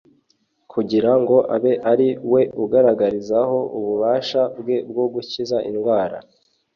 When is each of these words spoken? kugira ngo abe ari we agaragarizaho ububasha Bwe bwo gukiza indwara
kugira 0.71 1.11
ngo 1.19 1.35
abe 1.55 1.73
ari 1.91 2.09
we 2.31 2.41
agaragarizaho 2.63 3.57
ububasha 3.77 4.41
Bwe 4.59 4.77
bwo 4.89 5.05
gukiza 5.13 5.57
indwara 5.69 6.17